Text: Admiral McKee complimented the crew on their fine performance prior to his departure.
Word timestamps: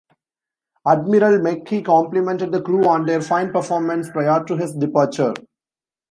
Admiral 0.87 1.37
McKee 1.37 1.85
complimented 1.85 2.51
the 2.51 2.59
crew 2.63 2.85
on 2.87 3.05
their 3.05 3.21
fine 3.21 3.51
performance 3.51 4.09
prior 4.09 4.43
to 4.45 4.57
his 4.57 4.73
departure. 4.73 5.35